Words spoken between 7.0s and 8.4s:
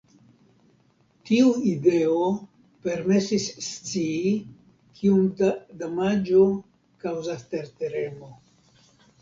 kaŭzas tertremo.